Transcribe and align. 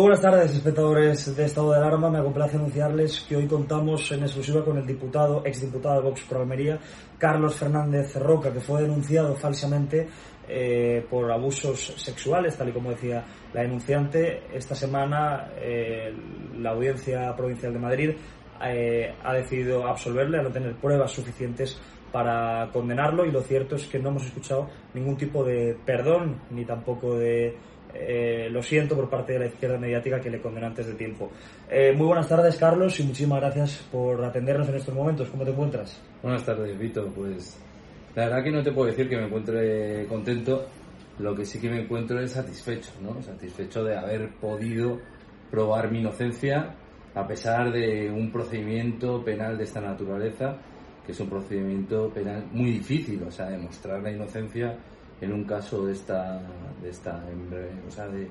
Buenas 0.00 0.20
tardes, 0.20 0.54
espectadores 0.54 1.36
de 1.36 1.44
Estado 1.44 1.72
de 1.72 1.78
Alarma. 1.78 2.10
Me 2.10 2.22
complace 2.22 2.56
anunciarles 2.56 3.20
que 3.28 3.36
hoy 3.36 3.46
contamos 3.46 4.10
en 4.12 4.22
exclusiva 4.22 4.64
con 4.64 4.78
el 4.78 4.86
diputado, 4.86 5.42
exdiputado 5.44 5.96
de 5.96 6.08
Vox 6.08 6.22
por 6.22 6.38
Almería, 6.38 6.78
Carlos 7.18 7.54
Fernández 7.54 8.16
Roca, 8.16 8.52
que 8.52 8.60
fue 8.60 8.82
denunciado 8.82 9.34
falsamente 9.36 10.08
eh, 10.48 11.06
por 11.08 11.30
abusos 11.30 11.94
sexuales, 11.96 12.56
tal 12.56 12.70
y 12.70 12.72
como 12.72 12.90
decía 12.90 13.24
la 13.52 13.62
denunciante. 13.62 14.42
Esta 14.52 14.74
semana 14.74 15.50
eh, 15.58 16.12
la 16.58 16.70
Audiencia 16.70 17.34
Provincial 17.36 17.72
de 17.72 17.78
Madrid 17.78 18.10
eh, 18.64 19.14
ha 19.22 19.34
decidido 19.34 19.86
absolverle 19.86 20.38
al 20.38 20.44
no 20.44 20.50
tener 20.50 20.74
pruebas 20.76 21.12
suficientes 21.12 21.78
para 22.10 22.70
condenarlo 22.72 23.24
y 23.26 23.32
lo 23.32 23.42
cierto 23.42 23.74
es 23.74 23.86
que 23.86 23.98
no 23.98 24.10
hemos 24.10 24.24
escuchado 24.24 24.70
ningún 24.94 25.16
tipo 25.16 25.42
de 25.42 25.76
perdón 25.84 26.40
ni 26.50 26.64
tampoco 26.64 27.18
de 27.18 27.56
eh, 27.94 28.48
lo 28.50 28.62
siento 28.62 28.96
por 28.96 29.08
parte 29.08 29.34
de 29.34 29.38
la 29.38 29.46
izquierda 29.46 29.78
mediática 29.78 30.20
que 30.20 30.30
le 30.30 30.40
condenó 30.40 30.66
antes 30.66 30.86
de 30.86 30.94
tiempo. 30.94 31.30
Eh, 31.70 31.92
muy 31.96 32.06
buenas 32.06 32.28
tardes, 32.28 32.56
Carlos, 32.56 32.98
y 32.98 33.04
muchísimas 33.04 33.40
gracias 33.40 33.86
por 33.90 34.22
atendernos 34.24 34.68
en 34.68 34.74
estos 34.74 34.94
momentos. 34.94 35.28
¿Cómo 35.30 35.44
te 35.44 35.50
encuentras? 35.50 36.00
Buenas 36.22 36.44
tardes, 36.44 36.78
Vito. 36.78 37.08
Pues 37.14 37.58
la 38.14 38.26
verdad 38.26 38.42
que 38.42 38.50
no 38.50 38.62
te 38.62 38.72
puedo 38.72 38.88
decir 38.88 39.08
que 39.08 39.16
me 39.16 39.26
encuentre 39.26 40.06
contento. 40.06 40.66
Lo 41.18 41.34
que 41.34 41.44
sí 41.44 41.60
que 41.60 41.70
me 41.70 41.82
encuentro 41.82 42.20
es 42.20 42.32
satisfecho, 42.32 42.90
¿no? 43.00 43.22
Satisfecho 43.22 43.84
de 43.84 43.96
haber 43.96 44.30
podido 44.40 44.98
probar 45.50 45.90
mi 45.90 46.00
inocencia 46.00 46.74
a 47.14 47.26
pesar 47.26 47.70
de 47.70 48.10
un 48.10 48.32
procedimiento 48.32 49.24
penal 49.24 49.56
de 49.56 49.64
esta 49.64 49.80
naturaleza, 49.80 50.56
que 51.06 51.12
es 51.12 51.20
un 51.20 51.28
procedimiento 51.28 52.10
penal 52.10 52.44
muy 52.52 52.72
difícil, 52.72 53.22
o 53.22 53.30
sea, 53.30 53.48
demostrar 53.48 54.02
la 54.02 54.10
inocencia 54.10 54.76
en 55.20 55.32
un 55.32 55.44
caso 55.44 55.86
de 55.86 55.92
esta, 55.92 56.40
de 56.82 56.90
esta 56.90 57.22
o 57.86 57.90
sea, 57.90 58.06
de 58.08 58.28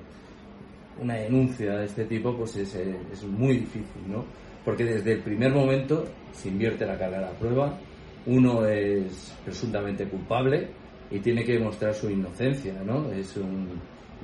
una 1.00 1.14
denuncia 1.14 1.76
de 1.78 1.86
este 1.86 2.04
tipo, 2.04 2.36
pues 2.36 2.56
es, 2.56 2.74
es, 2.74 3.24
muy 3.24 3.58
difícil, 3.58 4.02
¿no? 4.08 4.24
Porque 4.64 4.84
desde 4.84 5.12
el 5.12 5.20
primer 5.20 5.52
momento 5.52 6.04
se 6.32 6.48
invierte 6.48 6.86
la 6.86 6.98
carga 6.98 7.18
de 7.18 7.26
la 7.26 7.32
prueba, 7.32 7.78
uno 8.26 8.64
es 8.66 9.34
presuntamente 9.44 10.06
culpable 10.06 10.68
y 11.10 11.18
tiene 11.18 11.44
que 11.44 11.54
demostrar 11.54 11.94
su 11.94 12.10
inocencia, 12.10 12.74
¿no? 12.84 13.10
Es 13.10 13.36
un, 13.36 13.68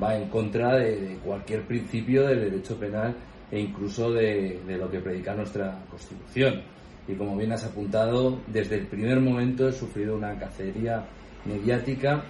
va 0.02 0.16
en 0.16 0.28
contra 0.28 0.76
de, 0.76 1.18
cualquier 1.24 1.66
principio 1.66 2.26
del 2.26 2.40
derecho 2.40 2.78
penal 2.78 3.14
e 3.50 3.60
incluso 3.60 4.12
de, 4.12 4.60
de, 4.66 4.78
lo 4.78 4.90
que 4.90 5.00
predica 5.00 5.34
nuestra 5.34 5.84
Constitución. 5.90 6.62
Y 7.08 7.14
como 7.14 7.36
bien 7.36 7.52
has 7.52 7.64
apuntado, 7.64 8.38
desde 8.46 8.76
el 8.76 8.86
primer 8.86 9.20
momento 9.20 9.68
he 9.68 9.72
sufrido 9.72 10.16
una 10.16 10.38
cacería 10.38 11.04
mediática 11.44 12.22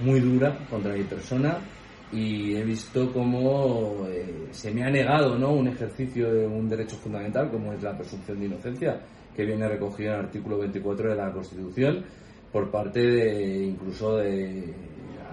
muy 0.00 0.20
dura 0.20 0.56
contra 0.68 0.94
mi 0.94 1.04
persona 1.04 1.58
y 2.12 2.54
he 2.54 2.64
visto 2.64 3.12
cómo 3.12 4.06
eh, 4.08 4.48
se 4.50 4.70
me 4.70 4.84
ha 4.84 4.90
negado 4.90 5.38
¿no? 5.38 5.52
un 5.52 5.68
ejercicio 5.68 6.32
de 6.32 6.46
un 6.46 6.68
derecho 6.68 6.96
fundamental 6.96 7.50
como 7.50 7.72
es 7.72 7.82
la 7.82 7.96
presunción 7.96 8.38
de 8.38 8.46
inocencia 8.46 9.00
que 9.34 9.46
viene 9.46 9.66
recogido 9.66 10.12
en 10.12 10.18
el 10.18 10.24
artículo 10.26 10.58
24 10.58 11.10
de 11.10 11.16
la 11.16 11.32
Constitución 11.32 12.04
por 12.52 12.70
parte 12.70 13.00
de 13.00 13.64
incluso 13.64 14.16
de 14.16 14.74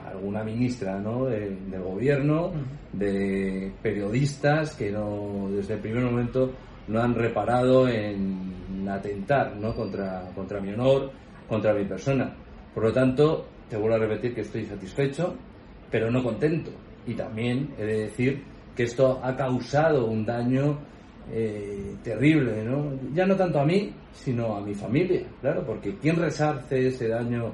alguna 0.09 0.43
ministra 0.43 0.97
¿no? 0.99 1.25
del 1.25 1.57
gobierno, 1.83 2.51
de 2.93 3.71
periodistas 3.81 4.75
que 4.75 4.89
no 4.91 5.49
desde 5.51 5.75
el 5.75 5.79
primer 5.81 6.03
momento 6.03 6.51
no 6.87 7.01
han 7.01 7.13
reparado 7.13 7.87
en 7.87 8.87
atentar 8.89 9.55
¿no? 9.57 9.75
contra, 9.75 10.31
contra 10.33 10.59
mi 10.59 10.73
honor, 10.73 11.11
contra 11.47 11.73
mi 11.73 11.85
persona. 11.85 12.33
Por 12.73 12.85
lo 12.85 12.93
tanto, 12.93 13.45
te 13.69 13.77
vuelvo 13.77 13.95
a 13.95 13.99
repetir 13.99 14.33
que 14.33 14.41
estoy 14.41 14.65
satisfecho, 14.65 15.35
pero 15.89 16.09
no 16.09 16.23
contento. 16.23 16.71
Y 17.05 17.13
también 17.13 17.73
he 17.77 17.85
de 17.85 17.99
decir 18.01 18.43
que 18.75 18.83
esto 18.83 19.19
ha 19.23 19.35
causado 19.35 20.05
un 20.05 20.25
daño 20.25 20.79
eh, 21.31 21.95
terrible, 22.03 22.63
¿no? 22.63 22.93
Ya 23.13 23.25
no 23.25 23.35
tanto 23.35 23.59
a 23.59 23.65
mí, 23.65 23.93
sino 24.13 24.55
a 24.55 24.61
mi 24.61 24.73
familia, 24.73 25.23
claro, 25.41 25.63
porque 25.65 25.95
¿quién 25.97 26.15
resarce 26.15 26.87
ese 26.87 27.07
daño 27.07 27.53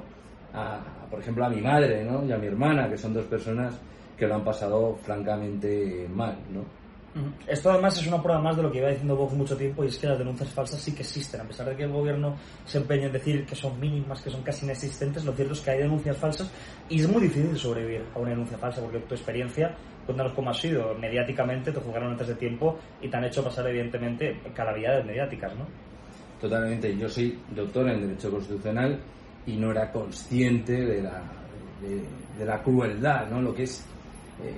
a, 0.54 0.80
por 1.10 1.20
ejemplo, 1.20 1.44
a 1.44 1.50
mi 1.50 1.60
madre, 1.60 2.04
¿no? 2.04 2.24
Y 2.24 2.32
a 2.32 2.38
mi 2.38 2.46
hermana, 2.46 2.88
que 2.88 2.96
son 2.96 3.12
dos 3.12 3.26
personas 3.26 3.78
que 4.16 4.26
lo 4.26 4.36
han 4.36 4.44
pasado 4.44 4.96
francamente 5.02 6.08
mal, 6.12 6.38
¿no? 6.52 6.64
Esto 7.46 7.70
además 7.70 7.98
es 7.98 8.06
una 8.06 8.22
prueba 8.22 8.40
más 8.40 8.56
de 8.56 8.62
lo 8.62 8.70
que 8.70 8.78
iba 8.78 8.88
diciendo 8.88 9.16
Vox 9.16 9.34
mucho 9.34 9.56
tiempo 9.56 9.84
y 9.84 9.88
es 9.88 9.98
que 9.98 10.06
las 10.06 10.18
denuncias 10.18 10.50
falsas 10.50 10.80
sí 10.80 10.92
que 10.92 11.02
existen. 11.02 11.40
A 11.40 11.44
pesar 11.44 11.68
de 11.68 11.76
que 11.76 11.84
el 11.84 11.90
gobierno 11.90 12.36
se 12.64 12.78
empeña 12.78 13.06
en 13.06 13.12
decir 13.12 13.46
que 13.46 13.54
son 13.54 13.78
mínimas, 13.80 14.20
que 14.22 14.30
son 14.30 14.42
casi 14.42 14.64
inexistentes, 14.64 15.24
lo 15.24 15.32
cierto 15.32 15.54
es 15.54 15.60
que 15.60 15.70
hay 15.70 15.78
denuncias 15.78 16.16
falsas 16.16 16.50
y 16.88 17.00
es 17.00 17.08
muy 17.08 17.22
difícil 17.22 17.56
sobrevivir 17.56 18.04
a 18.14 18.18
una 18.18 18.30
denuncia 18.30 18.58
falsa 18.58 18.80
porque 18.80 18.98
tu 19.00 19.14
experiencia, 19.14 19.74
cuéntanos 20.04 20.32
cómo 20.32 20.50
ha 20.50 20.54
sido. 20.54 20.94
Mediáticamente 20.94 21.72
te 21.72 21.80
juzgaron 21.80 22.12
antes 22.12 22.28
de 22.28 22.34
tiempo 22.34 22.78
y 23.00 23.08
te 23.08 23.16
han 23.16 23.24
hecho 23.24 23.42
pasar 23.42 23.66
evidentemente 23.68 24.40
calamidades 24.54 25.04
mediáticas, 25.04 25.54
¿no? 25.56 25.66
totalmente. 26.40 26.96
Yo 26.96 27.08
soy 27.08 27.38
doctor 27.54 27.88
en 27.88 28.00
Derecho 28.02 28.30
Constitucional 28.30 28.98
y 29.46 29.56
no 29.56 29.70
era 29.70 29.90
consciente 29.90 30.72
de 30.72 31.02
la, 31.02 31.22
de, 32.38 32.44
la 32.44 32.62
crueldad, 32.62 33.28
¿no? 33.30 33.40
Lo 33.40 33.54
que 33.54 33.64
es 33.64 33.84
eh, 34.42 34.54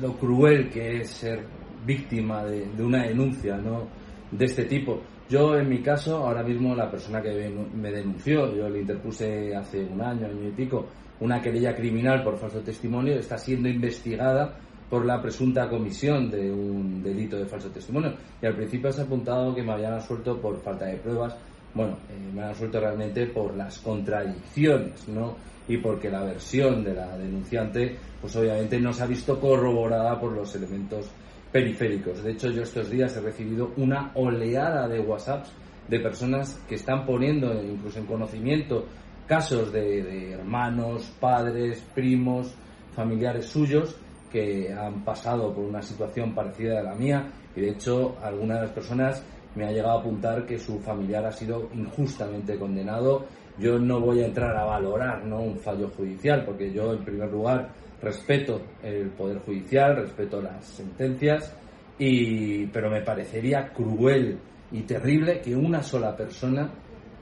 lo 0.00 0.12
cruel 0.14 0.68
que 0.68 1.00
es 1.00 1.10
ser 1.10 1.44
víctima 1.86 2.44
de, 2.44 2.68
una 2.82 3.04
denuncia, 3.04 3.56
¿no? 3.56 3.86
De 4.30 4.44
este 4.44 4.64
tipo. 4.64 5.00
Yo, 5.28 5.56
en 5.56 5.68
mi 5.68 5.80
caso, 5.80 6.18
ahora 6.18 6.42
mismo 6.42 6.74
la 6.74 6.90
persona 6.90 7.22
que 7.22 7.48
me 7.74 7.90
denunció, 7.90 8.54
yo 8.54 8.68
le 8.68 8.80
interpuse 8.80 9.54
hace 9.54 9.84
un 9.84 10.00
año, 10.00 10.26
año 10.26 10.48
y 10.48 10.52
pico, 10.52 10.86
una 11.20 11.40
querella 11.40 11.74
criminal 11.74 12.22
por 12.22 12.36
falso 12.36 12.60
testimonio, 12.60 13.18
está 13.18 13.38
siendo 13.38 13.68
investigada 13.68 14.56
por 14.88 15.04
la 15.04 15.20
presunta 15.20 15.68
comisión 15.68 16.30
de 16.30 16.50
un 16.50 17.02
delito 17.02 17.36
de 17.36 17.46
falso 17.46 17.70
testimonio. 17.70 18.14
Y 18.40 18.46
al 18.46 18.54
principio 18.54 18.92
se 18.92 19.00
ha 19.00 19.04
apuntado 19.04 19.54
que 19.54 19.62
me 19.62 19.72
habían 19.72 19.94
asuelto 19.94 20.40
por 20.40 20.60
falta 20.60 20.86
de 20.86 20.96
pruebas. 20.98 21.36
Bueno, 21.74 21.94
eh, 22.08 22.32
me 22.32 22.42
han 22.42 22.50
asuelto 22.50 22.80
realmente 22.80 23.26
por 23.26 23.54
las 23.56 23.78
contradicciones, 23.78 25.08
¿no? 25.08 25.36
Y 25.68 25.78
porque 25.78 26.08
la 26.08 26.22
versión 26.22 26.84
de 26.84 26.94
la 26.94 27.18
denunciante, 27.18 27.96
pues 28.20 28.36
obviamente 28.36 28.80
no 28.80 28.92
se 28.92 29.02
ha 29.02 29.06
visto 29.06 29.40
corroborada 29.40 30.20
por 30.20 30.32
los 30.32 30.54
elementos 30.54 31.10
periféricos. 31.52 32.22
De 32.22 32.32
hecho, 32.32 32.50
yo 32.50 32.62
estos 32.62 32.90
días 32.90 33.16
he 33.16 33.20
recibido 33.20 33.72
una 33.76 34.10
oleada 34.14 34.88
de 34.88 35.00
WhatsApps 35.00 35.50
de 35.88 36.00
personas 36.00 36.60
que 36.68 36.74
están 36.74 37.06
poniendo 37.06 37.52
incluso 37.62 37.98
en 37.98 38.06
conocimiento 38.06 38.86
casos 39.26 39.72
de, 39.72 40.32
hermanos, 40.32 41.12
padres, 41.20 41.82
primos, 41.94 42.54
familiares 42.94 43.46
suyos 43.46 43.96
que 44.30 44.72
han 44.72 45.04
pasado 45.04 45.52
por 45.52 45.64
una 45.64 45.82
situación 45.82 46.34
parecida 46.34 46.80
a 46.80 46.82
la 46.82 46.94
mía 46.94 47.30
y 47.54 47.60
de 47.60 47.70
hecho 47.70 48.16
alguna 48.22 48.56
de 48.56 48.60
las 48.62 48.70
personas 48.70 49.22
me 49.54 49.64
ha 49.64 49.72
llegado 49.72 49.96
a 49.96 50.00
apuntar 50.00 50.44
que 50.44 50.58
su 50.58 50.78
familiar 50.80 51.24
ha 51.24 51.32
sido 51.32 51.70
injustamente 51.74 52.58
condenado. 52.58 53.24
Yo 53.58 53.78
no 53.78 54.00
voy 54.00 54.20
a 54.20 54.26
entrar 54.26 54.54
a 54.54 54.64
valorar 54.64 55.24
¿no? 55.24 55.40
un 55.40 55.58
fallo 55.58 55.88
judicial 55.96 56.44
porque 56.44 56.70
yo 56.72 56.92
en 56.92 57.04
primer 57.04 57.30
lugar 57.30 57.70
respeto 58.00 58.60
el 58.82 59.08
poder 59.10 59.38
judicial, 59.38 59.96
respeto 59.96 60.40
las 60.40 60.64
sentencias 60.64 61.54
y 61.98 62.66
pero 62.66 62.90
me 62.90 63.00
parecería 63.00 63.68
cruel 63.72 64.38
y 64.70 64.82
terrible 64.82 65.40
que 65.40 65.54
una 65.54 65.82
sola 65.82 66.16
persona 66.16 66.70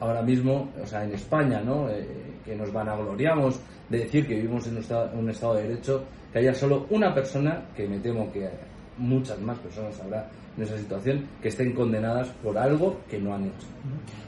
ahora 0.00 0.22
mismo, 0.22 0.72
o 0.82 0.86
sea, 0.86 1.04
en 1.04 1.14
España, 1.14 1.60
¿no? 1.60 1.88
Eh, 1.88 2.06
que 2.44 2.54
nos 2.56 2.72
vanagloriamos 2.72 3.60
de 3.88 3.98
decir 3.98 4.26
que 4.26 4.34
vivimos 4.34 4.66
en 4.66 4.74
un 5.18 5.30
estado, 5.30 5.54
de 5.54 5.62
Derecho, 5.62 6.04
que 6.32 6.40
haya 6.40 6.54
solo 6.54 6.86
una 6.90 7.14
persona, 7.14 7.68
que 7.74 7.86
me 7.86 7.98
temo 8.00 8.30
que 8.32 8.48
muchas 8.98 9.40
más 9.40 9.58
personas 9.58 9.98
habrá 10.00 10.28
en 10.56 10.62
esa 10.62 10.78
situación, 10.78 11.26
que 11.42 11.48
estén 11.48 11.72
condenadas 11.72 12.28
por 12.42 12.56
algo 12.56 13.00
que 13.08 13.18
no 13.18 13.34
han 13.34 13.44
hecho. 13.44 13.66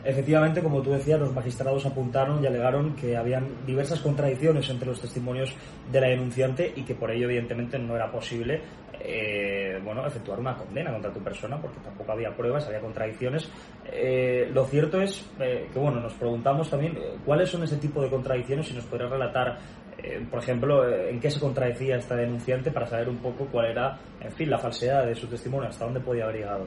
Efectivamente, 0.04 0.62
como 0.62 0.82
tú 0.82 0.90
decías, 0.90 1.20
los 1.20 1.34
magistrados 1.34 1.86
apuntaron 1.86 2.42
y 2.42 2.46
alegaron 2.46 2.94
que 2.96 3.16
habían 3.16 3.46
diversas 3.66 4.00
contradicciones 4.00 4.68
entre 4.68 4.88
los 4.88 5.00
testimonios 5.00 5.54
de 5.90 6.00
la 6.00 6.08
denunciante 6.08 6.72
y 6.74 6.82
que 6.82 6.94
por 6.94 7.10
ello, 7.10 7.26
evidentemente, 7.26 7.78
no 7.78 7.94
era 7.94 8.10
posible 8.10 8.60
eh, 9.00 9.80
bueno, 9.84 10.04
efectuar 10.06 10.40
una 10.40 10.56
condena 10.56 10.92
contra 10.92 11.12
tu 11.12 11.20
persona 11.20 11.60
porque 11.60 11.78
tampoco 11.80 12.10
había 12.12 12.34
pruebas, 12.34 12.66
había 12.66 12.80
contradicciones. 12.80 13.48
Eh, 13.84 14.50
lo 14.52 14.64
cierto 14.64 15.00
es 15.00 15.24
eh, 15.38 15.68
que, 15.72 15.78
bueno, 15.78 16.00
nos 16.00 16.14
preguntamos 16.14 16.68
también 16.68 16.98
cuáles 17.24 17.48
son 17.48 17.62
ese 17.62 17.76
tipo 17.76 18.02
de 18.02 18.10
contradicciones 18.10 18.70
y 18.70 18.74
nos 18.74 18.84
podrías 18.84 19.10
relatar, 19.10 19.58
por 20.30 20.40
ejemplo, 20.40 20.88
en 20.88 21.20
qué 21.20 21.30
se 21.30 21.40
contradecía 21.40 21.96
esta 21.96 22.16
denunciante 22.16 22.70
para 22.70 22.86
saber 22.86 23.08
un 23.08 23.18
poco 23.18 23.46
cuál 23.46 23.70
era, 23.70 23.98
en 24.20 24.32
fin, 24.32 24.50
la 24.50 24.58
falsedad 24.58 25.06
de 25.06 25.14
su 25.14 25.26
testimonio, 25.26 25.68
hasta 25.68 25.84
dónde 25.84 26.00
podía 26.00 26.24
haber 26.24 26.36
llegado. 26.36 26.66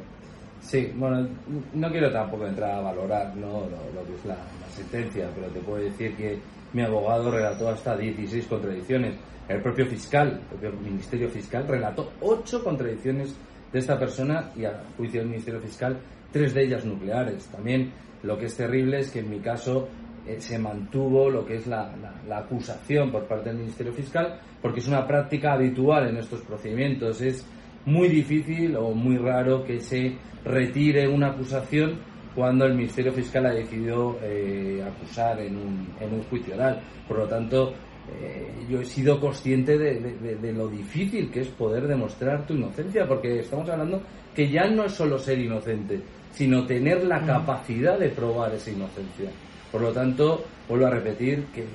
Sí, 0.62 0.92
bueno, 0.96 1.28
no 1.74 1.90
quiero 1.90 2.12
tampoco 2.12 2.46
entrar 2.46 2.72
a 2.72 2.82
valorar 2.82 3.36
¿no? 3.36 3.62
lo, 3.62 4.06
que 4.06 4.16
es 4.16 4.26
la, 4.26 4.36
la 4.36 4.68
sentencia, 4.70 5.30
pero 5.34 5.48
te 5.48 5.60
puedo 5.62 5.84
decir 5.84 6.16
que 6.18 6.38
mi 6.74 6.82
abogado 6.82 7.32
relató 7.32 7.70
hasta 7.70 7.96
16 7.96 8.46
contradicciones 8.48 9.16
el 9.50 9.62
propio 9.62 9.86
fiscal, 9.88 10.40
el 10.52 10.60
propio 10.60 10.80
Ministerio 10.80 11.28
Fiscal, 11.28 11.68
relató 11.68 12.12
ocho 12.22 12.64
contradicciones 12.64 13.36
de 13.74 13.80
esta 13.80 13.98
persona 13.98 14.52
y 14.56 14.66
a 14.66 14.84
juicio 14.96 15.22
del 15.22 15.30
Ministerio 15.30 15.60
Fiscal, 15.60 15.98
tres 16.32 16.54
de 16.54 16.66
ellas 16.66 16.86
nucleares. 16.86 17.46
También 17.48 17.92
lo 18.22 18.38
que 18.38 18.46
es 18.46 18.56
terrible 18.56 19.00
es 19.00 19.10
que 19.10 19.20
en 19.20 19.30
mi 19.30 19.40
caso 19.40 19.88
eh, 20.30 20.40
se 20.40 20.58
mantuvo 20.60 21.30
lo 21.30 21.46
que 21.46 21.56
es 21.56 21.68
la, 21.68 21.92
acusación 22.32 23.12
por 23.12 23.26
parte 23.26 23.50
del 23.50 23.60
Ministerio 23.60 23.94
Fiscal, 23.94 24.40
porque 24.62 24.80
es 24.80 24.88
una 24.88 25.06
práctica 25.08 25.54
habitual 25.54 26.08
en 26.08 26.18
estos 26.18 26.42
procedimientos. 26.42 27.22
Es 27.22 27.46
muy 27.86 28.08
difícil 28.10 28.76
o 28.76 28.92
muy 28.92 29.18
raro 29.18 29.64
que 29.64 29.80
se 29.80 30.16
retire 30.46 31.08
una 31.08 31.30
acusación 31.30 32.00
cuando 32.36 32.66
el 32.66 32.76
Ministerio 32.76 33.12
Fiscal 33.12 33.48
ha 33.48 33.54
decidido 33.54 34.20
eh, 34.22 34.84
acusar 34.86 35.40
en 35.40 35.58
un, 35.58 35.88
en 36.00 36.14
un 36.14 36.24
juicio 36.24 36.54
oral. 36.54 36.80
Por 37.08 37.18
lo 37.18 37.28
tanto, 37.28 37.74
eh, 38.22 38.52
yo 38.70 38.82
he 38.82 38.86
sido 38.86 39.20
consciente 39.20 39.78
de, 39.78 40.54
lo 40.54 40.68
difícil 40.68 41.30
que 41.32 41.42
es 41.42 41.48
poder 41.48 41.88
demostrar 41.88 42.46
tu 42.46 42.54
inocencia, 42.54 43.08
porque 43.08 43.40
estamos 43.40 43.68
hablando 43.70 44.02
que 44.36 44.50
ya 44.50 44.70
no 44.70 44.86
es 44.86 44.94
solo 44.94 45.18
ser 45.18 45.40
inocente, 45.40 46.00
sino 46.32 46.66
tener 46.66 47.04
la 47.04 47.22
capacidad 47.26 47.98
de 47.98 48.10
probar 48.10 48.54
esa 48.54 48.72
inocencia. 48.72 49.30
Por 49.72 49.82
lo 49.82 49.92
tanto, 49.92 50.46
vuelvo 50.68 50.88
a 50.88 50.92
repetir 50.92 51.46
que, 51.54 51.66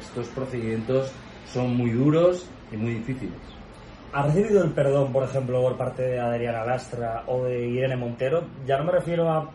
estos 0.00 0.26
procedimientos 0.28 1.12
son 1.46 1.76
muy 1.76 1.90
duros 1.90 2.44
y 2.72 2.76
muy 2.76 2.94
difíciles. 2.94 3.38
¿Ha 4.12 4.26
recibido 4.26 4.64
el 4.64 4.72
perdón, 4.72 5.12
por 5.12 5.22
ejemplo, 5.22 5.62
por 5.62 5.76
parte 5.76 6.02
de 6.02 6.18
Adriana 6.18 6.66
Lastra 6.66 7.22
o 7.28 7.44
de 7.44 7.68
Irene 7.68 7.96
Montero? 7.96 8.42
Ya 8.66 8.78
no 8.78 8.84
me 8.84 8.92
refiero 8.92 9.30
a 9.30 9.48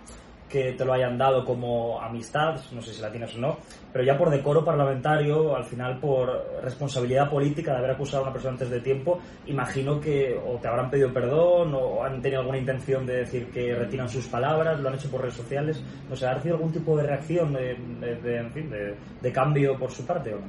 que 0.49 0.73
te 0.73 0.85
lo 0.85 0.94
hayan 0.94 1.17
dado 1.17 1.44
como 1.44 1.99
amistad, 2.01 2.59
no 2.71 2.81
sé 2.81 2.94
si 2.94 3.01
la 3.01 3.11
tienes 3.11 3.35
o 3.35 3.39
no, 3.39 3.57
pero 3.91 4.05
ya 4.05 4.17
por 4.17 4.29
decoro 4.29 4.63
parlamentario, 4.63 5.55
al 5.55 5.65
final 5.65 5.99
por 5.99 6.61
responsabilidad 6.63 7.29
política 7.29 7.73
de 7.73 7.79
haber 7.79 7.91
acusado 7.91 8.19
a 8.19 8.23
una 8.23 8.33
persona 8.33 8.53
antes 8.53 8.69
de 8.69 8.79
tiempo, 8.79 9.19
imagino 9.47 9.99
que 9.99 10.38
o 10.38 10.57
te 10.57 10.67
habrán 10.67 10.89
pedido 10.89 11.11
perdón 11.11 11.73
o 11.73 12.03
han 12.03 12.21
tenido 12.21 12.41
alguna 12.41 12.57
intención 12.57 13.05
de 13.05 13.17
decir 13.17 13.47
que 13.47 13.75
retiran 13.75 14.07
sus 14.07 14.27
palabras, 14.27 14.79
lo 14.79 14.89
han 14.89 14.95
hecho 14.95 15.11
por 15.11 15.21
redes 15.21 15.35
sociales, 15.35 15.83
no 16.09 16.15
sé, 16.15 16.25
¿ha 16.25 16.33
recibido 16.33 16.55
algún 16.55 16.71
tipo 16.71 16.95
de 16.95 17.03
reacción, 17.03 17.53
de, 17.53 17.71
en 18.38 18.51
fin, 18.51 18.69
de, 18.69 19.31
cambio 19.31 19.77
por 19.77 19.91
su 19.91 20.05
parte 20.05 20.33
o 20.33 20.39
no? 20.39 20.47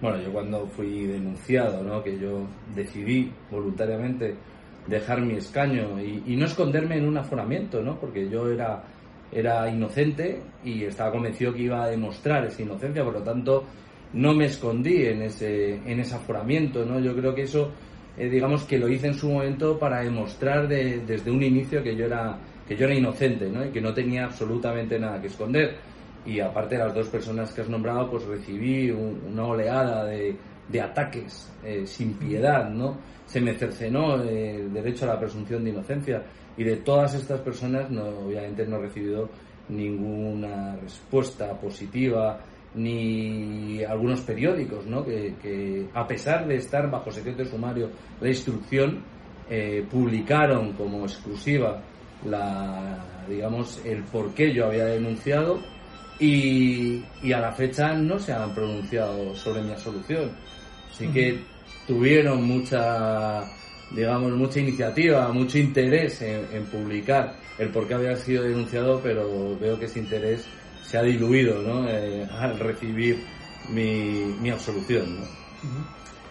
Bueno, 0.00 0.18
yo 0.20 0.32
cuando 0.32 0.66
fui 0.66 1.06
denunciado, 1.06 1.82
¿no? 1.82 2.02
que 2.02 2.18
yo 2.18 2.46
decidí 2.74 3.32
voluntariamente 3.50 4.36
dejar 4.86 5.20
mi 5.20 5.34
escaño 5.34 6.00
y, 6.00 6.24
y 6.26 6.36
no 6.36 6.46
esconderme 6.46 6.96
en 6.96 7.06
un 7.06 7.16
aforamiento, 7.16 7.82
¿no? 7.82 7.98
porque 8.00 8.28
yo 8.28 8.48
era 8.48 8.82
era 9.32 9.68
inocente 9.68 10.40
y 10.64 10.84
estaba 10.84 11.10
convencido 11.10 11.52
que 11.52 11.62
iba 11.62 11.82
a 11.82 11.88
demostrar 11.88 12.44
esa 12.44 12.62
inocencia, 12.62 13.02
por 13.02 13.14
lo 13.14 13.22
tanto 13.22 13.64
no 14.12 14.34
me 14.34 14.44
escondí 14.44 15.06
en 15.06 15.22
ese, 15.22 15.74
en 15.74 16.00
ese 16.00 16.14
aforamiento, 16.14 16.84
¿no? 16.84 17.00
Yo 17.00 17.16
creo 17.16 17.34
que 17.34 17.42
eso, 17.42 17.70
eh, 18.18 18.28
digamos 18.28 18.64
que 18.64 18.78
lo 18.78 18.88
hice 18.88 19.06
en 19.06 19.14
su 19.14 19.30
momento 19.30 19.78
para 19.78 20.00
demostrar 20.00 20.68
desde 20.68 21.30
un 21.30 21.42
inicio 21.42 21.82
que 21.82 21.96
yo 21.96 22.06
era 22.06 22.38
que 22.66 22.76
yo 22.76 22.84
era 22.84 22.94
inocente, 22.94 23.48
¿no? 23.48 23.64
Y 23.64 23.70
que 23.70 23.80
no 23.80 23.92
tenía 23.92 24.24
absolutamente 24.24 24.98
nada 24.98 25.20
que 25.20 25.26
esconder. 25.26 25.76
Y 26.24 26.38
aparte 26.38 26.76
de 26.76 26.84
las 26.84 26.94
dos 26.94 27.08
personas 27.08 27.52
que 27.52 27.62
has 27.62 27.68
nombrado, 27.68 28.08
pues 28.10 28.24
recibí 28.24 28.90
una 28.90 29.44
oleada 29.44 30.04
de, 30.04 30.36
de 30.72 30.80
ataques 30.80 31.52
eh, 31.62 31.86
sin 31.86 32.14
piedad, 32.14 32.68
¿no? 32.70 32.96
Se 33.26 33.40
me 33.40 33.54
cercenó 33.54 34.16
el 34.22 34.72
derecho 34.72 35.04
a 35.04 35.14
la 35.14 35.20
presunción 35.20 35.62
de 35.62 35.70
inocencia 35.70 36.22
y 36.56 36.64
de 36.64 36.76
todas 36.76 37.14
estas 37.14 37.40
personas 37.40 37.90
no, 37.90 38.04
obviamente 38.26 38.66
no 38.66 38.76
he 38.76 38.82
recibido 38.82 39.28
ninguna 39.68 40.76
respuesta 40.76 41.52
positiva 41.58 42.40
ni 42.74 43.82
algunos 43.84 44.20
periódicos 44.22 44.86
¿no? 44.86 45.04
que, 45.04 45.88
a 45.92 46.06
pesar 46.06 46.46
de 46.46 46.56
estar 46.56 46.90
bajo 46.90 47.10
secreto 47.10 47.44
sumario 47.44 47.90
de 48.20 48.28
instrucción 48.28 49.02
eh, 49.48 49.84
publicaron 49.90 50.72
como 50.72 51.04
exclusiva 51.04 51.82
la 52.24 53.24
digamos 53.28 53.80
el 53.84 54.02
por 54.04 54.32
qué 54.34 54.54
yo 54.54 54.66
había 54.66 54.86
denunciado 54.86 55.60
y, 56.18 57.04
y 57.22 57.32
a 57.32 57.40
la 57.40 57.52
fecha 57.52 57.92
no 57.94 58.18
se 58.18 58.32
han 58.32 58.54
pronunciado 58.54 59.34
sobre 59.34 59.62
mi 59.62 59.72
absolución 59.72 60.30
así 60.92 61.08
que 61.08 61.40
tuvieron 61.86 62.44
mucha 62.44 63.44
digamos, 63.94 64.32
mucha 64.32 64.60
iniciativa, 64.60 65.28
mucho 65.32 65.58
interés 65.58 66.22
en, 66.22 66.64
publicar 66.66 67.36
el 67.58 67.68
por 67.70 67.86
qué 67.86 67.94
había 67.94 68.16
sido 68.16 68.44
denunciado, 68.44 69.00
pero 69.02 69.56
veo 69.58 69.78
que 69.78 69.86
ese 69.86 69.98
interés 69.98 70.46
se 70.82 70.98
ha 70.98 71.02
diluido 71.02 71.62
¿no? 71.62 71.88
Eh, 71.88 72.26
al 72.30 72.58
recibir 72.58 73.22
mi, 73.68 74.24
mi 74.40 74.50
absolución. 74.50 75.20
¿no? 75.20 75.26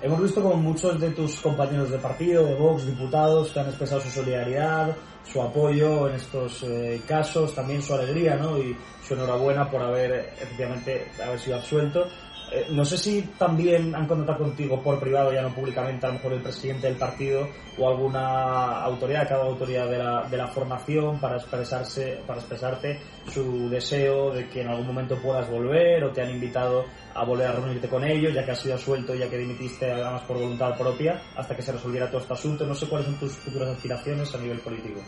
Hemos 0.01 0.21
visto 0.23 0.41
como 0.41 0.55
muchos 0.55 0.99
de 0.99 1.11
tus 1.11 1.39
compañeros 1.39 1.91
de 1.91 1.99
partido, 1.99 2.45
de 2.45 2.55
Vox, 2.55 2.85
diputados, 2.85 3.51
que 3.51 3.59
han 3.59 3.67
expresado 3.67 4.01
su 4.01 4.09
solidaridad, 4.09 4.95
su 5.31 5.41
apoyo 5.41 6.09
en 6.09 6.15
estos 6.15 6.63
eh, 6.63 6.99
casos, 7.07 7.53
también 7.53 7.81
su 7.83 7.93
alegría 7.93 8.35
¿no? 8.35 8.57
y 8.57 8.75
su 9.07 9.13
enhorabuena 9.13 9.69
por 9.69 9.81
haber 9.81 10.33
efectivamente 10.41 11.07
haber 11.23 11.39
sido 11.39 11.57
absuelto. 11.57 12.07
Eh, 12.53 12.67
no 12.71 12.83
sé 12.83 12.97
si 12.97 13.21
también 13.37 13.95
han 13.95 14.05
contactado 14.07 14.39
contigo 14.39 14.83
por 14.83 14.99
privado, 14.99 15.31
ya 15.31 15.41
no 15.41 15.55
públicamente, 15.55 16.05
a 16.05 16.09
lo 16.09 16.15
mejor 16.15 16.33
el 16.33 16.41
presidente 16.41 16.87
del 16.87 16.97
partido 16.97 17.47
o 17.77 17.87
alguna 17.87 18.83
autoridad, 18.83 19.25
cada 19.25 19.45
autoridad 19.45 19.89
de 19.89 19.97
la, 19.97 20.27
de 20.27 20.35
la 20.35 20.47
formación 20.47 21.17
para 21.21 21.37
expresarse, 21.37 22.19
para 22.27 22.39
expresarte 22.39 22.99
su 23.31 23.69
deseo 23.69 24.31
de 24.31 24.49
que 24.49 24.61
en 24.61 24.67
algún 24.67 24.87
momento 24.87 25.17
puedas 25.21 25.49
volver 25.49 26.03
o 26.03 26.11
te 26.11 26.21
han 26.21 26.29
invitado 26.29 26.83
a 27.13 27.23
volver 27.23 27.47
a 27.47 27.53
reunirte 27.53 27.87
con 27.87 28.03
ellos, 28.03 28.33
ya 28.33 28.43
que 28.43 28.51
has 28.51 28.59
sido 28.59 28.77
suelto, 28.77 29.15
ya 29.15 29.29
que 29.29 29.37
dimitiste 29.37 29.89
además 29.89 30.23
por 30.23 30.37
voluntad 30.37 30.77
propia, 30.77 31.21
hasta 31.37 31.55
que 31.55 31.61
se 31.61 31.71
resolviera 31.71 32.09
todo 32.09 32.19
este 32.19 32.33
asunto. 32.33 32.65
No 32.65 32.75
sé 32.75 32.89
cuáles 32.89 33.07
son 33.07 33.17
tus 33.17 33.31
futuras 33.31 33.69
aspiraciones 33.69 34.35
a 34.35 34.37
nivel 34.37 34.59
político. 34.59 34.99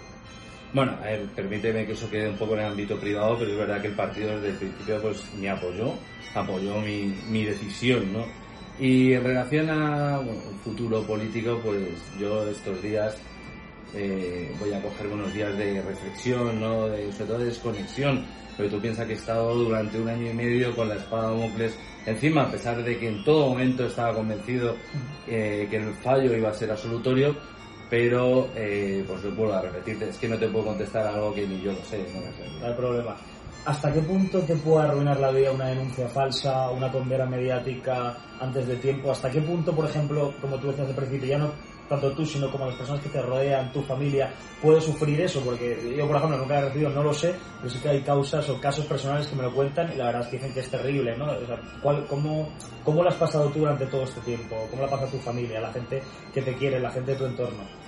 Bueno, 0.73 0.93
a 1.03 1.05
ver, 1.05 1.27
permíteme 1.35 1.85
que 1.85 1.91
eso 1.91 2.09
quede 2.09 2.29
un 2.29 2.35
poco 2.35 2.55
en 2.55 2.61
el 2.61 2.65
ámbito 2.71 2.99
privado, 2.99 3.37
pero 3.37 3.51
es 3.51 3.57
verdad 3.57 3.79
que 3.79 3.87
el 3.87 3.93
partido 3.93 4.35
desde 4.35 4.49
el 4.49 4.55
principio 4.55 5.01
pues 5.03 5.23
me 5.39 5.47
apoyó, 5.47 5.93
apoyó 6.33 6.79
mi, 6.79 7.13
mi 7.29 7.43
decisión, 7.43 8.11
¿no? 8.11 8.25
Y 8.79 9.13
en 9.13 9.23
relación 9.23 9.69
a 9.69 10.19
un 10.19 10.59
futuro 10.63 11.03
político, 11.03 11.61
pues 11.63 11.77
yo 12.19 12.49
estos 12.49 12.81
días 12.81 13.15
eh, 13.93 14.51
voy 14.59 14.73
a 14.73 14.81
coger 14.81 15.07
unos 15.07 15.31
días 15.31 15.55
de 15.55 15.79
reflexión, 15.79 16.59
¿no? 16.59 16.87
De, 16.87 17.11
sobre 17.11 17.25
todo 17.25 17.37
de 17.37 17.45
desconexión, 17.45 18.25
porque 18.57 18.71
tú 18.71 18.81
piensas 18.81 19.05
que 19.05 19.13
he 19.13 19.17
estado 19.17 19.53
durante 19.53 19.99
un 19.99 20.09
año 20.09 20.31
y 20.31 20.33
medio 20.33 20.75
con 20.75 20.89
la 20.89 20.95
espada 20.95 21.29
de 21.29 21.37
Mocles 21.37 21.77
encima, 22.07 22.43
a 22.43 22.51
pesar 22.51 22.83
de 22.83 22.97
que 22.97 23.09
en 23.09 23.23
todo 23.23 23.49
momento 23.49 23.85
estaba 23.85 24.15
convencido 24.15 24.75
eh, 25.27 25.67
que 25.69 25.77
el 25.77 25.93
fallo 25.93 26.35
iba 26.35 26.49
a 26.49 26.53
ser 26.53 26.71
absolutorio, 26.71 27.35
pero 27.93 28.49
eh, 28.55 29.05
pues 29.07 29.21
vuelvo 29.35 29.53
a 29.53 29.61
repetirte, 29.61 30.09
es 30.09 30.17
que 30.17 30.27
no 30.27 30.35
te 30.35 30.47
puedo 30.47 30.65
contestar 30.65 31.05
algo 31.05 31.31
que 31.31 31.45
ni 31.45 31.61
yo 31.61 31.73
lo 31.73 31.85
sé, 31.85 31.99
no, 31.99 32.21
sé. 32.21 32.59
no 32.59 32.65
hay 32.65 32.73
problema. 32.73 33.15
¿Hasta 33.65 33.93
qué 33.93 33.99
punto 33.99 34.39
te 34.39 34.55
puede 34.55 34.87
arruinar 34.87 35.19
la 35.19 35.29
vida 35.29 35.51
una 35.51 35.67
denuncia 35.67 36.07
falsa, 36.07 36.71
una 36.71 36.91
condena 36.91 37.27
mediática 37.27 38.17
antes 38.39 38.65
de 38.65 38.77
tiempo? 38.77 39.11
¿Hasta 39.11 39.29
qué 39.29 39.41
punto, 39.41 39.75
por 39.75 39.85
ejemplo, 39.85 40.33
como 40.41 40.57
tú 40.57 40.69
decías 40.69 40.87
al 40.87 40.95
principio, 40.95 41.27
ya 41.27 41.37
no 41.37 41.51
tanto 41.87 42.11
tú, 42.13 42.25
sino 42.25 42.49
como 42.49 42.65
las 42.65 42.73
personas 42.73 42.99
que 43.03 43.09
te 43.09 43.21
rodean, 43.21 43.71
tu 43.71 43.83
familia, 43.83 44.33
puede 44.59 44.81
sufrir 44.81 45.21
eso? 45.21 45.41
Porque 45.41 45.93
yo, 45.95 46.07
por 46.07 46.15
ejemplo, 46.15 46.39
nunca 46.39 46.57
he 46.57 46.61
recibido, 46.63 46.89
no 46.89 47.03
lo 47.03 47.13
sé, 47.13 47.35
pero 47.59 47.69
sí 47.71 47.77
que 47.77 47.89
hay 47.89 48.01
causas 48.01 48.49
o 48.49 48.59
casos 48.59 48.87
personales 48.87 49.27
que 49.27 49.35
me 49.35 49.43
lo 49.43 49.53
cuentan 49.53 49.93
y 49.93 49.97
la 49.97 50.05
verdad 50.05 50.21
es 50.23 50.27
que 50.29 50.37
dicen 50.37 50.53
que 50.55 50.61
es 50.61 50.69
terrible, 50.71 51.15
¿no? 51.15 51.25
O 51.25 51.45
sea, 51.45 51.59
¿cuál, 51.79 52.07
cómo, 52.07 52.49
¿Cómo 52.83 53.03
lo 53.03 53.09
has 53.09 53.15
pasado 53.15 53.49
tú 53.49 53.59
durante 53.59 53.85
todo 53.85 54.03
este 54.03 54.19
tiempo? 54.21 54.67
¿Cómo 54.71 54.81
lo 54.81 54.87
ha 54.87 54.91
pasado 54.91 55.11
tu 55.11 55.19
familia, 55.19 55.61
la 55.61 55.71
gente 55.71 56.01
que 56.33 56.41
te 56.41 56.55
quiere, 56.55 56.79
la 56.79 56.89
gente 56.89 57.11
de 57.11 57.17
tu 57.17 57.25
entorno? 57.25 57.82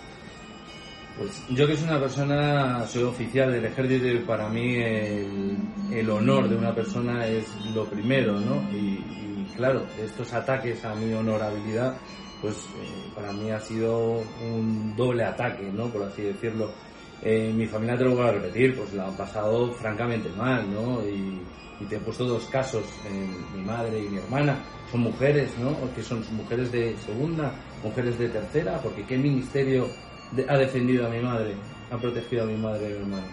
Pues 1.18 1.42
yo 1.50 1.66
que 1.66 1.78
soy 1.78 1.88
una 1.88 2.00
persona, 2.00 2.86
soy 2.88 3.04
oficial 3.04 3.50
del 3.50 3.64
ejército 3.64 4.06
y 4.06 4.20
para 4.20 4.50
mí 4.50 4.76
el, 4.76 6.10
honor 6.10 6.50
de 6.50 6.58
una 6.58 6.76
persona 6.76 7.26
es 7.26 7.46
lo 7.74 7.86
primero, 7.86 8.38
¿no? 8.38 8.62
Y, 8.74 9.46
claro, 9.56 9.86
estos 10.04 10.34
ataques 10.34 10.84
a 10.84 10.94
mi 10.96 11.14
honorabilidad, 11.14 11.96
pues 12.42 12.56
eh, 12.58 13.12
para 13.16 13.32
mí 13.32 13.50
ha 13.50 13.62
sido 13.62 14.24
un 14.44 14.94
doble 14.98 15.24
ataque, 15.24 15.72
¿no? 15.72 15.88
Por 15.88 16.04
así 16.04 16.24
decirlo. 16.24 16.72
Eh, 17.22 17.52
mi 17.56 17.66
familia 17.66 17.98
te 17.98 18.04
lo 18.04 18.16
voy 18.16 18.28
a 18.28 18.32
repetir, 18.34 18.76
pues 18.76 18.94
la 18.94 19.08
han 19.08 19.16
pasado 19.16 19.72
francamente 19.72 20.30
mal, 20.38 20.70
¿no? 20.72 21.02
Y, 21.08 21.42
te 21.90 21.98
he 21.98 22.00
puesto 22.00 22.26
dos 22.26 22.46
casos, 22.46 22.84
mi 23.54 23.62
madre 23.62 24.00
y 24.00 24.08
mi 24.08 24.18
hermana, 24.18 24.58
son 24.90 25.02
mujeres, 25.02 25.52
¿no? 25.60 25.76
Que 25.94 26.02
son 26.02 26.24
mujeres 26.34 26.72
de 26.72 26.96
segunda, 27.06 27.54
mujeres 27.84 28.18
de 28.18 28.30
tercera, 28.30 28.80
porque 28.82 29.04
qué 29.04 29.18
ministerio 29.18 29.88
ha 30.48 30.58
defendido 30.58 31.08
a 31.08 31.10
mi 31.10 31.20
madre, 31.20 31.56
ha 31.92 31.98
protegido 31.98 32.44
a 32.44 32.48
mi 32.48 32.58
madre 32.58 32.84
y 32.84 32.86
a 32.86 32.90
mi 32.90 33.02
hermano. 33.02 33.28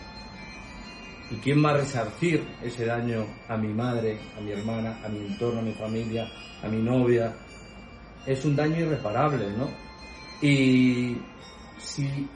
¿Y 1.31 1.37
quién 1.37 1.65
va 1.65 1.71
a 1.71 1.77
resarcir 1.79 2.45
ese 2.63 2.85
daño 2.85 3.27
a 3.49 3.57
mi 3.57 3.73
madre, 3.73 4.19
a 4.37 4.41
mi 4.41 4.53
hermana, 4.53 4.99
a 5.05 5.09
mi 5.09 5.27
entorno, 5.27 5.61
a 5.61 5.63
mi 5.63 5.73
familia, 5.73 6.29
a 6.63 6.69
mi 6.69 6.83
novia? 6.83 7.35
Es 8.27 8.45
un 8.45 8.55
daño 8.55 8.81
irreparable, 8.81 9.47
¿no? 9.57 9.69
Y 10.47 11.17
si 11.79 12.29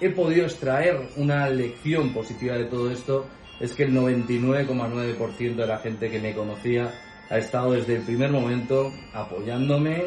he 0.00 0.10
podido 0.10 0.44
extraer 0.44 1.00
una 1.16 1.48
lección 1.48 2.12
positiva 2.12 2.56
de 2.56 2.66
todo 2.66 2.90
esto, 2.90 3.26
es 3.58 3.72
que 3.72 3.84
el 3.84 3.94
99,9% 3.94 5.56
de 5.56 5.66
la 5.66 5.78
gente 5.78 6.10
que 6.10 6.20
me 6.20 6.34
conocía 6.34 6.92
ha 7.30 7.38
estado 7.38 7.72
desde 7.72 7.96
el 7.96 8.02
primer 8.02 8.30
momento 8.30 8.92
apoyándome, 9.12 10.04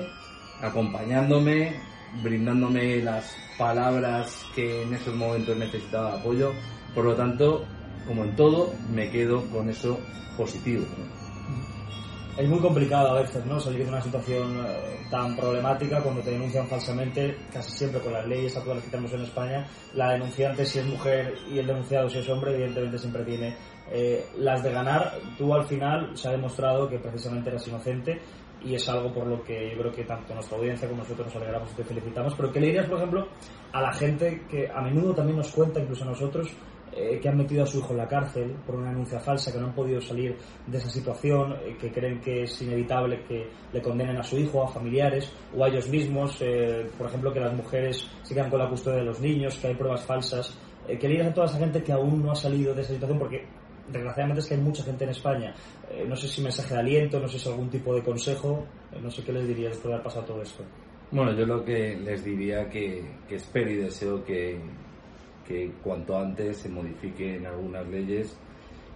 acompañándome, 0.61 1.90
brindándome 2.23 2.97
las 2.97 3.35
palabras 3.57 4.45
que 4.55 4.83
en 4.83 4.93
esos 4.93 5.15
momentos 5.15 5.55
necesitaba 5.57 6.13
apoyo. 6.19 6.51
Por 6.93 7.05
lo 7.05 7.15
tanto, 7.15 7.65
como 8.07 8.23
en 8.23 8.35
todo, 8.35 8.73
me 8.93 9.09
quedo 9.09 9.47
con 9.49 9.69
eso 9.69 9.99
positivo. 10.37 10.85
Es 12.37 12.47
muy 12.47 12.59
complicado 12.59 13.09
a 13.09 13.21
veces, 13.21 13.45
¿no? 13.45 13.59
Salir 13.59 13.83
de 13.83 13.89
una 13.89 14.01
situación 14.01 14.65
eh, 14.65 15.05
tan 15.09 15.35
problemática 15.35 16.01
cuando 16.01 16.21
te 16.21 16.31
denuncian 16.31 16.65
falsamente, 16.65 17.35
casi 17.51 17.71
siempre 17.73 17.99
con 17.99 18.13
las 18.13 18.25
leyes 18.25 18.55
actuales 18.55 18.85
que 18.85 18.89
tenemos 18.89 19.11
en 19.13 19.21
España. 19.21 19.67
La 19.93 20.13
denunciante, 20.13 20.65
si 20.65 20.79
es 20.79 20.85
mujer, 20.85 21.35
y 21.51 21.59
el 21.59 21.67
denunciado, 21.67 22.09
si 22.09 22.19
es 22.19 22.29
hombre, 22.29 22.53
evidentemente 22.53 22.97
siempre 22.97 23.23
tiene 23.25 23.55
eh, 23.91 24.25
las 24.37 24.63
de 24.63 24.71
ganar. 24.71 25.11
Tú 25.37 25.53
al 25.53 25.65
final 25.65 26.17
se 26.17 26.29
ha 26.29 26.31
demostrado 26.31 26.87
que 26.87 26.99
precisamente 26.99 27.49
eras 27.49 27.67
inocente 27.67 28.21
y 28.63 28.75
es 28.75 28.87
algo 28.87 29.11
por 29.13 29.27
lo 29.27 29.43
que 29.43 29.71
yo 29.71 29.79
creo 29.79 29.91
que 29.91 30.03
tanto 30.03 30.33
nuestra 30.33 30.57
audiencia 30.57 30.87
como 30.87 31.01
nosotros 31.01 31.27
nos 31.27 31.35
alegramos 31.35 31.69
y 31.73 31.75
te 31.75 31.83
felicitamos. 31.83 32.33
Pero 32.35 32.51
¿qué 32.51 32.61
le 32.61 32.67
dirías, 32.67 32.87
por 32.87 32.97
ejemplo, 32.97 33.27
a 33.73 33.81
la 33.81 33.93
gente 33.93 34.45
que 34.49 34.69
a 34.69 34.81
menudo 34.81 35.13
también 35.13 35.37
nos 35.37 35.49
cuenta, 35.49 35.81
incluso 35.81 36.05
a 36.05 36.07
nosotros, 36.07 36.47
eh, 36.93 37.19
que 37.21 37.29
han 37.29 37.37
metido 37.37 37.63
a 37.63 37.65
su 37.65 37.79
hijo 37.79 37.91
en 37.91 37.97
la 37.97 38.07
cárcel 38.07 38.55
por 38.65 38.75
una 38.75 38.89
denuncia 38.89 39.19
falsa, 39.19 39.51
que 39.51 39.59
no 39.59 39.67
han 39.67 39.75
podido 39.75 40.01
salir 40.01 40.35
de 40.67 40.77
esa 40.77 40.89
situación, 40.89 41.53
eh, 41.53 41.77
que 41.79 41.91
creen 41.91 42.19
que 42.19 42.43
es 42.43 42.61
inevitable 42.61 43.23
que 43.27 43.47
le 43.71 43.81
condenen 43.81 44.17
a 44.17 44.23
su 44.23 44.37
hijo, 44.37 44.63
a 44.63 44.67
familiares 44.67 45.31
o 45.55 45.63
a 45.63 45.69
ellos 45.69 45.87
mismos, 45.89 46.37
eh, 46.41 46.89
por 46.97 47.07
ejemplo, 47.07 47.31
que 47.33 47.39
las 47.39 47.53
mujeres 47.53 48.09
quedan 48.27 48.49
con 48.49 48.59
la 48.59 48.69
custodia 48.69 48.99
de 48.99 49.05
los 49.05 49.19
niños, 49.19 49.57
que 49.57 49.67
hay 49.67 49.75
pruebas 49.75 50.03
falsas. 50.05 50.57
¿Qué 50.87 51.07
le 51.07 51.09
dirías 51.09 51.27
a 51.27 51.33
toda 51.33 51.45
esa 51.45 51.59
gente 51.59 51.83
que 51.83 51.91
aún 51.91 52.23
no 52.23 52.31
ha 52.31 52.35
salido 52.35 52.73
de 52.73 52.81
esa 52.81 52.93
situación? 52.93 53.19
Porque 53.19 53.45
desgraciadamente 53.91 54.41
es 54.41 54.47
que 54.47 54.55
hay 54.55 54.61
mucha 54.61 54.83
gente 54.83 55.03
en 55.03 55.09
España. 55.11 55.53
Eh, 55.89 56.05
no 56.07 56.15
sé 56.15 56.27
si 56.27 56.41
mensaje 56.41 56.73
de 56.73 56.79
aliento, 56.79 57.19
no 57.19 57.27
sé 57.27 57.39
si 57.39 57.49
algún 57.49 57.69
tipo 57.69 57.93
de 57.93 58.03
consejo, 58.03 58.65
eh, 58.91 58.99
no 59.01 59.09
sé 59.09 59.23
qué 59.23 59.33
les 59.33 59.47
diría 59.47 59.69
después 59.69 59.87
de 59.87 59.93
haber 59.93 60.03
pasado 60.03 60.25
todo 60.25 60.41
esto. 60.41 60.63
Bueno, 61.11 61.33
yo 61.33 61.45
lo 61.45 61.63
que 61.63 61.97
les 61.97 62.23
diría 62.23 62.69
que, 62.69 63.03
que 63.27 63.35
espero 63.35 63.69
y 63.69 63.75
deseo 63.75 64.23
que, 64.23 64.59
que 65.51 65.71
cuanto 65.83 66.17
antes 66.17 66.57
se 66.57 66.69
modifiquen 66.69 67.45
algunas 67.45 67.85
leyes 67.87 68.37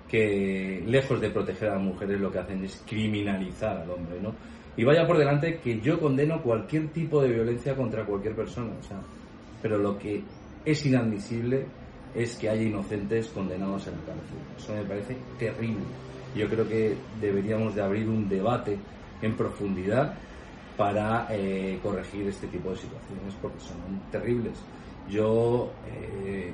que 0.09 0.83
lejos 0.85 1.19
de 1.19 1.29
proteger 1.29 1.69
a 1.69 1.75
las 1.75 1.83
mujeres 1.83 2.19
lo 2.19 2.31
que 2.31 2.39
hacen 2.39 2.63
es 2.63 2.81
criminalizar 2.87 3.77
al 3.77 3.89
hombre, 3.89 4.21
¿no? 4.21 4.33
Y 4.77 4.83
vaya 4.83 5.05
por 5.07 5.17
delante 5.17 5.59
que 5.59 5.79
yo 5.81 5.99
condeno 5.99 6.41
cualquier 6.41 6.89
tipo 6.89 7.21
de 7.21 7.29
violencia 7.29 7.75
contra 7.75 8.05
cualquier 8.05 8.35
persona, 8.35 8.71
o 8.79 8.83
sea, 8.83 9.01
pero 9.61 9.77
lo 9.77 9.97
que 9.97 10.21
es 10.63 10.85
inadmisible 10.85 11.65
es 12.13 12.37
que 12.37 12.49
haya 12.49 12.63
inocentes 12.63 13.27
condenados 13.29 13.87
en 13.87 13.93
la 13.93 14.05
cárcel. 14.05 14.37
Eso 14.57 14.73
me 14.73 14.83
parece 14.83 15.17
terrible. 15.39 15.83
Yo 16.35 16.47
creo 16.47 16.67
que 16.67 16.95
deberíamos 17.19 17.75
de 17.75 17.81
abrir 17.81 18.07
un 18.07 18.27
debate 18.29 18.77
en 19.21 19.35
profundidad 19.35 20.13
para 20.77 21.27
eh, 21.29 21.79
corregir 21.81 22.27
este 22.27 22.47
tipo 22.47 22.69
de 22.69 22.75
situaciones 22.75 23.33
porque 23.41 23.59
son 23.59 23.77
terribles. 24.11 24.53
Yo, 25.09 25.71
eh, 25.87 26.53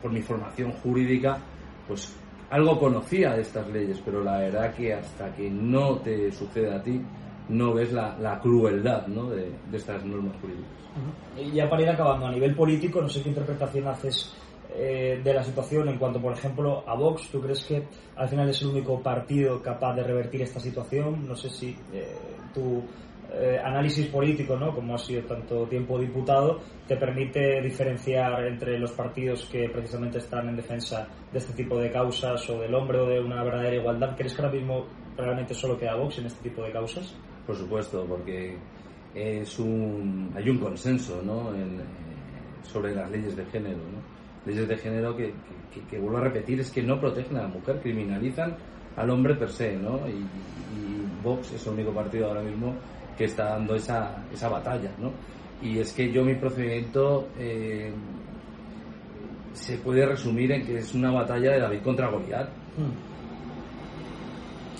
por 0.00 0.12
mi 0.12 0.22
formación 0.22 0.72
jurídica, 0.72 1.38
pues 1.86 2.14
algo 2.50 2.78
conocía 2.78 3.34
de 3.34 3.42
estas 3.42 3.68
leyes, 3.68 4.00
pero 4.04 4.22
la 4.22 4.38
verdad 4.38 4.74
que 4.74 4.94
hasta 4.94 5.34
que 5.34 5.50
no 5.50 5.96
te 5.96 6.30
sucede 6.32 6.74
a 6.74 6.82
ti, 6.82 7.00
no 7.48 7.74
ves 7.74 7.92
la, 7.92 8.38
crueldad 8.42 9.06
¿no? 9.06 9.30
de, 9.30 9.50
estas 9.72 10.04
normas 10.04 10.36
jurídicas. 10.40 10.70
Y 11.36 11.52
ya 11.52 11.68
para 11.68 11.82
ir 11.82 11.88
acabando, 11.90 12.26
a 12.26 12.32
nivel 12.32 12.54
político, 12.54 13.00
no 13.00 13.08
sé 13.08 13.22
qué 13.22 13.28
interpretación 13.30 13.86
haces 13.86 14.34
eh, 14.74 15.20
de 15.22 15.34
la 15.34 15.42
situación 15.42 15.88
en 15.88 15.98
cuanto, 15.98 16.20
por 16.20 16.32
ejemplo, 16.32 16.84
a 16.86 16.94
Vox. 16.94 17.28
¿Tú 17.30 17.40
crees 17.40 17.64
que 17.64 17.84
al 18.16 18.28
final 18.28 18.48
es 18.48 18.60
el 18.62 18.68
único 18.68 19.00
partido 19.00 19.62
capaz 19.62 19.94
de 19.94 20.02
revertir 20.02 20.42
esta 20.42 20.60
situación? 20.60 21.26
No 21.26 21.36
sé 21.36 21.50
si 21.50 21.76
eh, 21.92 22.16
tu 22.54 22.82
eh, 23.30 23.58
análisis 23.62 24.06
político, 24.06 24.56
¿no? 24.56 24.74
como 24.74 24.94
has 24.94 25.04
sido 25.04 25.22
tanto 25.24 25.66
tiempo 25.66 25.98
diputado, 25.98 26.60
te 26.86 26.96
permite 26.96 27.60
diferenciar 27.60 28.46
entre 28.46 28.78
los 28.78 28.92
partidos 28.92 29.44
que 29.52 29.68
precisamente 29.68 30.18
están 30.18 30.48
en 30.48 30.56
defensa 30.56 31.06
de 31.30 31.38
este 31.38 31.52
tipo 31.52 31.78
de 31.78 31.90
causas 31.90 32.48
o 32.48 32.58
del 32.58 32.74
hombre 32.74 32.98
o 32.98 33.06
de 33.06 33.20
una 33.20 33.44
verdadera 33.44 33.76
igualdad. 33.76 34.16
¿Crees 34.16 34.34
que 34.34 34.42
ahora 34.42 34.54
mismo 34.54 34.86
realmente 35.16 35.52
solo 35.52 35.78
queda 35.78 35.94
Vox 35.94 36.18
en 36.18 36.26
este 36.26 36.48
tipo 36.48 36.62
de 36.62 36.72
causas? 36.72 37.14
Por 37.46 37.54
supuesto, 37.54 38.06
porque 38.06 38.56
es 39.14 39.58
un, 39.58 40.32
hay 40.34 40.48
un 40.48 40.58
consenso 40.58 41.20
¿no? 41.22 41.52
sobre 42.62 42.94
las 42.94 43.10
leyes 43.10 43.36
de 43.36 43.44
género. 43.46 43.76
¿no? 43.76 44.50
Leyes 44.50 44.68
de 44.68 44.76
género 44.78 45.14
que, 45.14 45.34
que, 45.90 45.98
vuelvo 45.98 46.18
a 46.18 46.22
repetir, 46.22 46.60
es 46.60 46.70
que 46.70 46.82
no 46.82 46.98
protegen 46.98 47.36
a 47.36 47.42
la 47.42 47.48
mujer, 47.48 47.80
criminalizan 47.82 48.56
al 48.96 49.10
hombre 49.10 49.34
per 49.34 49.50
se. 49.50 49.76
¿no? 49.76 50.00
Y, 50.08 50.24
Vox 51.22 51.52
es 51.52 51.66
el 51.66 51.72
único 51.72 51.92
partido 51.92 52.28
ahora 52.28 52.42
mismo 52.42 52.74
que 53.18 53.24
está 53.24 53.50
dando 53.50 53.74
esa, 53.74 54.24
esa 54.32 54.48
batalla. 54.48 54.90
¿no? 54.98 55.12
Y 55.60 55.80
es 55.80 55.92
que 55.92 56.10
yo 56.10 56.24
mi 56.24 56.36
procedimiento 56.36 57.28
eh, 57.38 57.92
se 59.52 59.76
puede 59.78 60.06
resumir 60.06 60.52
en 60.52 60.64
que 60.64 60.78
es 60.78 60.94
una 60.94 61.10
batalla 61.10 61.52
de 61.52 61.60
David 61.60 61.82
contra 61.82 62.08
Goliat. 62.08 62.48
Hmm. 62.76 63.08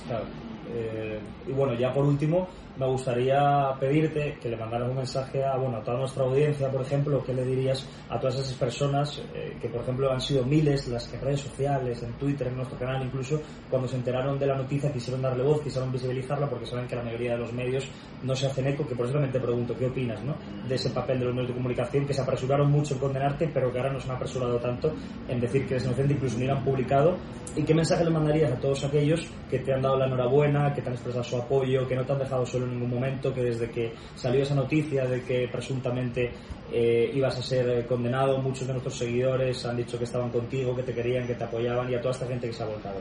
Claro 0.06 0.24
Eh, 0.70 1.18
y 1.48 1.52
bueno, 1.52 1.74
ya 1.74 1.92
por 1.92 2.04
último, 2.04 2.48
me 2.78 2.86
gustaría 2.86 3.74
pedirte 3.80 4.38
que 4.40 4.48
le 4.48 4.56
mandaras 4.56 4.88
un 4.88 4.96
mensaje 4.96 5.44
a, 5.44 5.56
bueno, 5.56 5.78
a 5.78 5.82
toda 5.82 5.98
nuestra 5.98 6.24
audiencia, 6.24 6.70
por 6.70 6.82
ejemplo, 6.82 7.22
¿qué 7.24 7.34
le 7.34 7.44
dirías 7.44 7.84
a 8.08 8.20
todas 8.20 8.36
esas 8.36 8.54
personas 8.54 9.20
eh, 9.34 9.56
que, 9.60 9.68
por 9.68 9.82
ejemplo, 9.82 10.12
han 10.12 10.20
sido 10.20 10.44
miles 10.44 10.86
las 10.86 11.08
que 11.08 11.16
en 11.16 11.22
redes 11.22 11.40
sociales, 11.40 12.02
en 12.02 12.12
Twitter, 12.14 12.46
en 12.46 12.56
nuestro 12.56 12.78
canal, 12.78 13.04
incluso 13.04 13.40
cuando 13.68 13.88
se 13.88 13.96
enteraron 13.96 14.38
de 14.38 14.46
la 14.46 14.56
noticia 14.56 14.92
quisieron 14.92 15.22
darle 15.22 15.42
voz, 15.42 15.60
quisieron 15.60 15.90
visibilizarla 15.90 16.48
porque 16.48 16.66
saben 16.66 16.86
que 16.86 16.94
la 16.94 17.02
mayoría 17.02 17.32
de 17.32 17.38
los 17.38 17.52
medios 17.52 17.88
no 18.22 18.36
se 18.36 18.46
hacen 18.46 18.68
eco, 18.68 18.86
que 18.86 18.94
por 18.94 19.06
eso 19.06 19.14
también 19.14 19.32
te 19.32 19.40
pregunto, 19.40 19.74
¿qué 19.76 19.86
opinas 19.86 20.22
¿no? 20.22 20.36
de 20.68 20.74
ese 20.76 20.90
papel 20.90 21.18
de 21.18 21.24
los 21.24 21.34
medios 21.34 21.48
de 21.48 21.54
comunicación 21.54 22.06
que 22.06 22.14
se 22.14 22.22
apresuraron 22.22 22.70
mucho 22.70 22.94
en 22.94 23.00
condenarte, 23.00 23.50
pero 23.52 23.72
que 23.72 23.78
ahora 23.78 23.92
no 23.92 24.00
se 24.00 24.08
han 24.08 24.16
apresurado 24.16 24.58
tanto 24.58 24.92
en 25.28 25.40
decir 25.40 25.66
que 25.66 25.74
eres 25.74 25.84
inocente, 25.84 26.14
incluso 26.14 26.38
ni 26.38 26.46
lo 26.46 26.54
han 26.54 26.64
publicado? 26.64 27.16
¿Y 27.56 27.64
qué 27.64 27.74
mensaje 27.74 28.04
le 28.04 28.10
mandarías 28.10 28.52
a 28.52 28.60
todos 28.60 28.84
aquellos 28.84 29.26
que 29.50 29.58
te 29.58 29.72
han 29.72 29.82
dado 29.82 29.96
la 29.98 30.06
enhorabuena, 30.06 30.72
que 30.72 30.80
te 30.80 30.88
han 30.88 30.94
expresado 30.94 31.24
su 31.24 31.36
apoyo, 31.36 31.88
que 31.88 31.96
no 31.96 32.04
te 32.04 32.12
han 32.12 32.18
dejado 32.18 32.46
solo 32.46 32.67
en 32.68 32.74
ningún 32.74 32.90
momento, 32.90 33.32
que 33.32 33.42
desde 33.42 33.70
que 33.70 33.92
salió 34.14 34.42
esa 34.42 34.54
noticia 34.54 35.06
de 35.06 35.22
que 35.22 35.48
presuntamente 35.48 36.30
eh, 36.72 37.10
ibas 37.14 37.38
a 37.38 37.42
ser 37.42 37.86
condenado, 37.86 38.38
muchos 38.38 38.66
de 38.66 38.74
nuestros 38.74 38.96
seguidores 38.96 39.64
han 39.66 39.76
dicho 39.76 39.98
que 39.98 40.04
estaban 40.04 40.30
contigo, 40.30 40.76
que 40.76 40.82
te 40.82 40.94
querían, 40.94 41.26
que 41.26 41.34
te 41.34 41.44
apoyaban 41.44 41.90
y 41.90 41.94
a 41.94 42.00
toda 42.00 42.12
esta 42.12 42.26
gente 42.26 42.46
que 42.48 42.52
se 42.52 42.62
ha 42.62 42.66
volcado? 42.66 43.00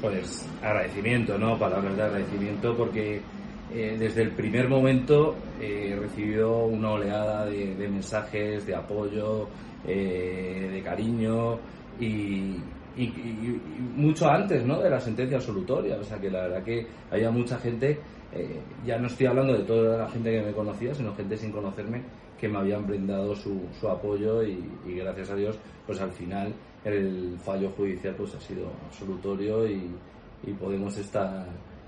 Pues 0.00 0.46
agradecimiento, 0.62 1.38
¿no? 1.38 1.58
Palabras 1.58 1.96
de 1.96 2.02
agradecimiento 2.02 2.76
porque 2.76 3.20
eh, 3.72 3.96
desde 3.98 4.22
el 4.22 4.30
primer 4.32 4.68
momento 4.68 5.36
eh, 5.60 5.96
recibido 5.98 6.66
una 6.66 6.90
oleada 6.90 7.46
de, 7.46 7.88
mensajes, 7.88 8.66
de 8.66 8.74
apoyo, 8.74 9.48
de 9.84 10.82
cariño 10.84 11.60
y, 12.00 12.56
y, 12.96 13.60
mucho 13.94 14.28
antes 14.28 14.64
¿no? 14.64 14.80
de 14.80 14.90
la 14.90 15.00
sentencia 15.00 15.36
absolutoria. 15.36 15.96
O 15.96 16.04
sea 16.04 16.18
que 16.18 16.30
la 16.30 16.42
verdad 16.42 16.64
que 16.64 16.86
había 17.10 17.30
mucha 17.30 17.58
gente, 17.58 17.98
eh, 18.32 18.60
ya 18.84 18.98
no 18.98 19.06
estoy 19.06 19.26
hablando 19.26 19.52
de 19.52 19.64
toda 19.64 19.98
la 19.98 20.08
gente 20.08 20.30
que 20.30 20.42
me 20.42 20.52
conocía, 20.52 20.94
sino 20.94 21.14
gente 21.14 21.36
sin 21.36 21.52
conocerme 21.52 22.02
que 22.38 22.48
me 22.48 22.58
habían 22.58 22.86
brindado 22.86 23.34
su, 23.34 23.62
su 23.78 23.88
apoyo 23.88 24.42
y, 24.42 24.62
gracias 24.86 25.30
a 25.30 25.36
Dios, 25.36 25.58
pues 25.86 26.00
al 26.00 26.10
final 26.10 26.52
el 26.84 27.36
fallo 27.38 27.70
judicial 27.70 28.14
pues 28.14 28.34
ha 28.34 28.40
sido 28.40 28.70
absolutorio 28.86 29.66
y, 29.66 29.90
podemos 30.60 30.96
estar 30.96 31.44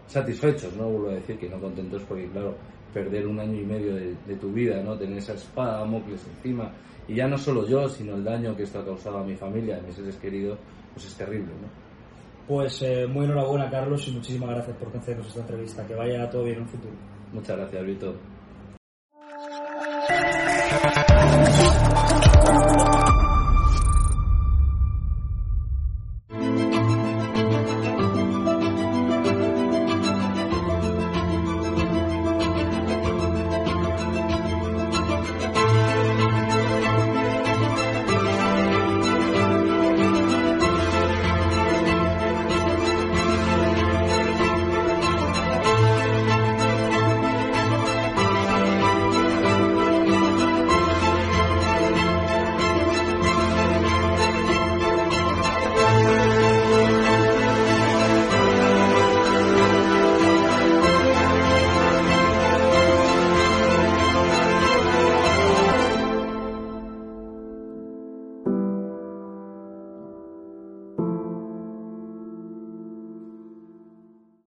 satisfechos, 0.09 0.75
¿no? 0.75 0.88
Vuelvo 0.88 1.11
a 1.11 1.15
decir 1.15 1.38
que 1.38 1.49
no 1.49 1.61
contentos 1.61 2.03
porque 2.03 2.27
claro, 2.27 2.57
perder 2.93 3.25
un 3.29 3.38
año 3.38 3.61
y 3.61 3.65
medio 3.65 3.95
de, 3.95 4.17
de 4.27 4.35
tu 4.35 4.50
vida, 4.53 4.83
¿no? 4.83 4.99
Tener 4.99 5.19
esa 5.19 5.35
espada 5.35 5.85
Mocles 5.85 6.27
encima 6.27 6.73
y 7.09 7.15
ya 7.15 7.27
no 7.27 7.38
solo 7.38 7.67
yo, 7.67 7.88
sino 7.88 8.15
el 8.15 8.23
daño 8.23 8.55
que 8.55 8.65
esto 8.65 8.79
ha 8.79 8.85
causado 8.85 9.19
a 9.19 9.25
mi 9.25 9.35
familia, 9.35 9.79
a 9.79 9.81
mis 9.81 9.97
seres 9.97 10.17
queridos, 10.17 10.59
pues 10.93 11.07
es 11.07 11.15
terrible, 11.15 11.53
¿no? 11.61 11.88
Pues 12.47 12.81
eh, 12.83 13.07
muy 13.07 13.25
enhorabuena, 13.25 13.71
Carlos, 13.71 14.07
y 14.09 14.12
muchísimas 14.12 14.50
gracias 14.50 14.77
por 14.77 14.91
concedernos 14.91 15.27
esta 15.27 15.41
entrevista. 15.41 15.87
Que 15.87 15.95
vaya 15.95 16.31
todo 16.31 16.45
bien 16.45 16.57
en 16.57 16.62
el 16.62 16.69
futuro. 16.69 16.95
Muchas 17.33 17.57
gracias, 17.59 17.85
Víctor. 17.85 18.15